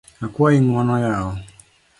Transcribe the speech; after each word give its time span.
Akuayi 0.25 0.57
ng’uono 0.63 0.95
yawa 1.05 1.33